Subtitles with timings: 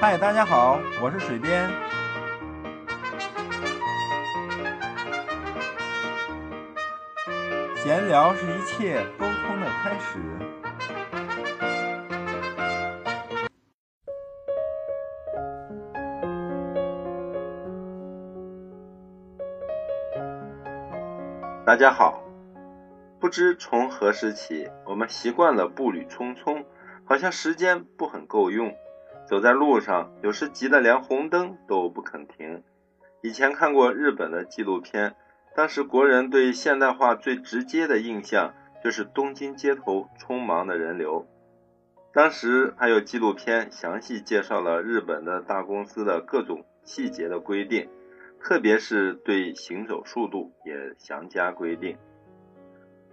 [0.00, 1.70] 嗨，大家好，我是水边。
[7.76, 10.18] 闲聊是一切沟通的开始。
[21.64, 22.22] 大家好，
[23.20, 26.64] 不知从何时起，我们习惯了步履匆匆，
[27.04, 28.74] 好像时间不很够用。
[29.26, 32.62] 走在路上，有时急得连红灯都不肯停。
[33.22, 35.16] 以前看过日本的纪录片，
[35.54, 38.52] 当时国人对现代化最直接的印象
[38.82, 41.26] 就是东京街头匆忙的人流。
[42.12, 47.88] 当时还有纪录片详细介绍了日本的大公司的各种细节的规定，
[48.40, 51.96] 特别是对行走速度也详加规定。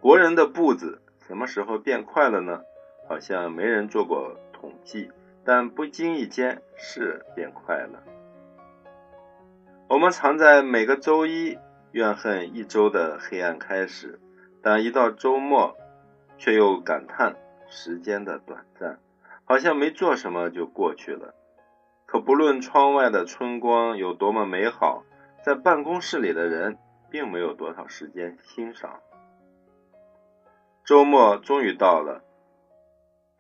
[0.02, 2.62] 国人的步子什么时候变快了呢？
[3.08, 5.10] 好像没人做过统计。
[5.44, 8.04] 但不经意间是变快了。
[9.88, 11.58] 我们常在每个周一
[11.92, 14.20] 怨恨一周的黑暗开始，
[14.62, 15.76] 但一到周末，
[16.38, 17.36] 却又感叹
[17.68, 19.00] 时间的短暂，
[19.44, 21.36] 好像没做什么就过去了。
[22.06, 25.04] 可不论窗外的春光有多么美好，
[25.44, 26.78] 在办公室里的人
[27.10, 29.00] 并没有多少时间欣赏。
[30.86, 32.24] 周末终于到了。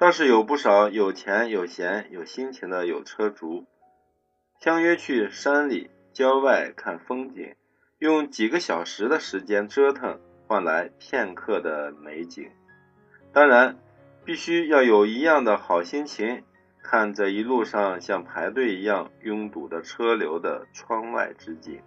[0.01, 3.67] 倒是有不少有钱有闲有心情的有车族，
[4.59, 7.53] 相约去山里郊外看风景，
[7.99, 12.49] 用几个小时的时间折腾换来片刻的美景。
[13.31, 13.77] 当然，
[14.25, 16.43] 必须要有一样的好心情，
[16.81, 21.79] 看这一路上像排队一样拥堵的车流的窗外之景。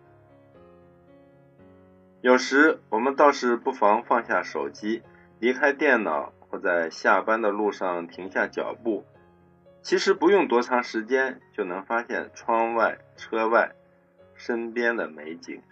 [2.21, 5.03] 有时我们倒是不妨放下手机，
[5.41, 6.33] 离开电脑。
[6.59, 9.05] 在下班的路上停下脚步，
[9.83, 13.75] 其实不用多长时间就能发现窗外、车外、
[14.35, 15.63] 身边的美景。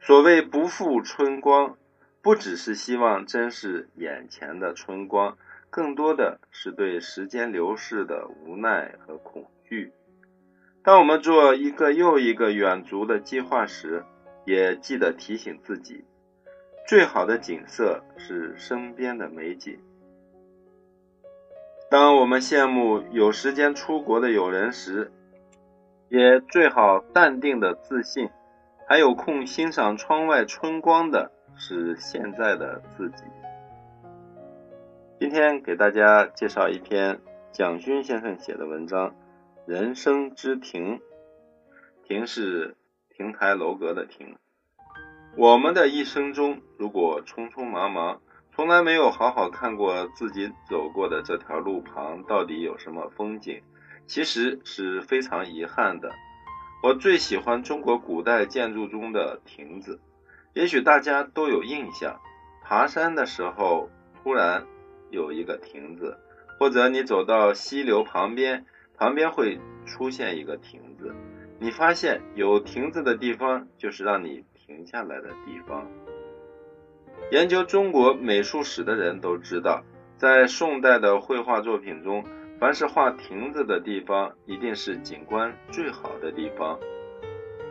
[0.00, 1.76] 所谓不负春光，
[2.22, 5.36] 不只是希望珍视眼前的春光，
[5.68, 9.92] 更多的是对时间流逝的无奈和恐惧。
[10.82, 14.04] 当我们做一个又一个远足的计划时，
[14.46, 16.04] 也记得提醒自己。
[16.88, 19.78] 最好的景色是身边的美景。
[21.90, 25.12] 当我们羡慕有时间出国的友人时，
[26.08, 28.30] 也最好淡定的自信，
[28.86, 33.24] 还有空欣赏窗外春光的是现在的自己。
[35.20, 37.20] 今天给大家介绍一篇
[37.52, 39.10] 蒋勋先生写的文章
[39.66, 40.96] 《人生之庭》，
[42.04, 42.78] 亭是
[43.10, 44.38] 亭台楼阁的亭。
[45.36, 48.20] 我们的一生中，如果匆匆忙忙，
[48.52, 53.62] 从来没有好好看过自己走过的这条路旁到底有什么风景，
[54.06, 56.10] 其实是非常遗憾的。
[56.82, 60.00] 我最喜欢中国古代建筑中的亭子，
[60.54, 62.20] 也许大家都有印象，
[62.64, 63.90] 爬山的时候
[64.20, 64.66] 突然
[65.10, 66.18] 有一个亭子，
[66.58, 68.66] 或者你走到溪流旁边，
[68.96, 71.14] 旁边会出现一个亭子，
[71.60, 74.44] 你发现有亭子的地方就是让你。
[74.68, 75.88] 停下来的地方。
[77.32, 79.82] 研究中国美术史的人都知道，
[80.18, 82.22] 在宋代的绘画作品中，
[82.60, 86.78] 凡是画亭子的地方，一定是景观最好的地方。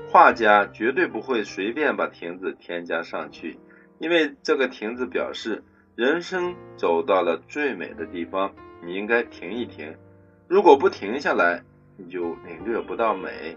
[0.09, 3.59] 画家绝对不会随便把亭子添加上去，
[3.99, 5.63] 因为这个亭子表示
[5.95, 9.95] 人生走到了最美的地方，你应该停一停。
[10.47, 11.61] 如果不停下来，
[11.95, 13.55] 你就领略不到美。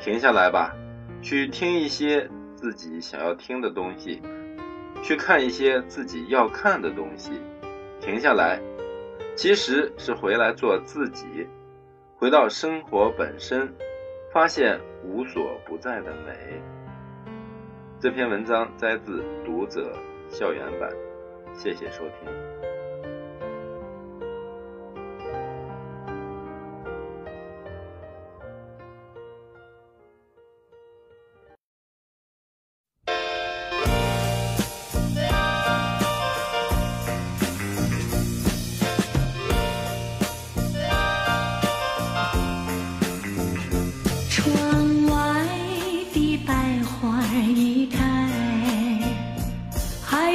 [0.00, 0.74] 停下来吧。
[1.22, 4.20] 去听一些自己想要听的东西，
[5.02, 7.30] 去看一些自己要看的东西，
[8.00, 8.60] 停下来，
[9.36, 11.46] 其实是回来做自己，
[12.16, 13.72] 回到生活本身，
[14.32, 16.60] 发现无所不在的美。
[18.00, 19.96] 这篇文章摘自《读者》
[20.36, 20.90] 校园版，
[21.54, 22.71] 谢谢收听。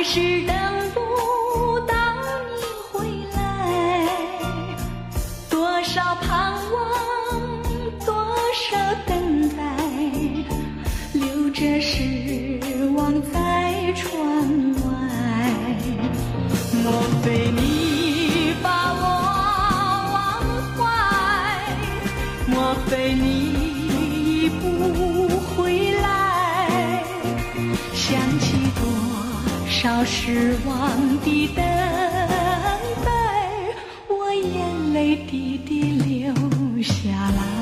[0.10, 0.56] 是等
[0.94, 1.02] 不
[1.86, 1.94] 到
[2.56, 2.62] 你
[2.94, 3.06] 回
[3.36, 3.38] 来，
[5.50, 6.80] 多少盼望，
[8.06, 8.16] 多
[8.54, 9.62] 少等待，
[11.12, 14.16] 留着失望在窗
[14.86, 14.90] 外，
[16.86, 16.86] 莫
[17.22, 19.04] 非你把我
[20.14, 20.16] 忘
[20.78, 20.86] 怀，
[22.48, 23.87] 莫非你。
[29.88, 31.64] 到失望的等
[33.06, 33.12] 待
[34.10, 36.34] 我眼泪滴滴流
[36.84, 37.57] 下来。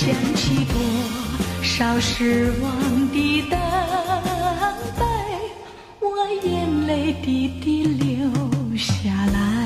[0.00, 2.72] 想起多少失望
[3.12, 3.60] 的等
[4.98, 5.04] 待
[6.00, 8.30] 我眼泪滴滴流
[8.78, 9.59] 下来。